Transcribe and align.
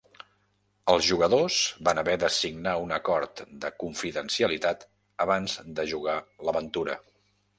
Els 0.93 1.03
jugadors 1.09 1.57
van 1.89 2.01
haver 2.03 2.13
de 2.23 2.29
signar 2.37 2.73
un 2.85 2.95
acord 2.97 3.43
de 3.65 3.71
confidencialitat 3.83 4.85
abans 5.27 5.57
de 5.81 5.85
jugar 5.95 6.19
l'aventura. 6.49 6.97